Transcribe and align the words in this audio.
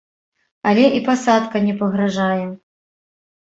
Але 0.69 0.85
і 1.01 1.01
пасадка 1.09 1.63
не 1.67 1.77
пагражае. 1.83 2.45